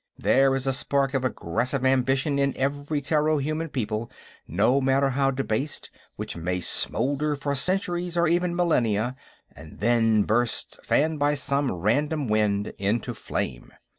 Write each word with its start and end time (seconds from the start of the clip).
There 0.17 0.55
is 0.55 0.65
a 0.65 0.73
spark 0.73 1.13
of 1.13 1.23
aggressive 1.23 1.85
ambition 1.85 2.39
in 2.39 2.57
every 2.57 3.01
Terro 3.03 3.37
human 3.39 3.69
people, 3.69 4.09
no 4.47 4.81
matter 4.81 5.09
how 5.11 5.29
debased, 5.29 5.91
which 6.15 6.35
may 6.35 6.59
smoulder 6.59 7.35
for 7.35 7.53
centuries 7.53 8.17
or 8.17 8.27
even 8.27 8.55
millennia 8.55 9.15
and 9.55 9.79
then 9.79 10.23
burst, 10.23 10.79
fanned 10.83 11.19
by 11.19 11.35
some 11.35 11.71
random 11.71 12.27
wind, 12.27 12.73
into 12.79 13.13
flame. 13.13 13.73